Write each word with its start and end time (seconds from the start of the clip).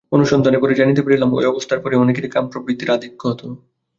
অনুসন্ধানে 0.11 0.57
পরে 0.59 0.73
জানতে 0.73 1.01
পেরেছিলাম, 1.01 1.31
ঐ 1.33 1.49
অবস্থার 1.51 1.79
পরই 1.79 2.01
অনেকের 2.03 2.25
কাম-প্রবৃত্তির 2.33 2.89
আধিক্য 2.91 3.21
হত। 3.29 3.41